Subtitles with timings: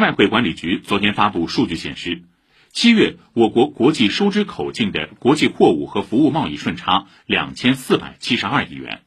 [0.00, 2.22] 外汇管理局昨天发布数据显示
[2.72, 9.05] 七月我国国际收支口径的国际货物和服务贸易顺差两千四百七十二亿元。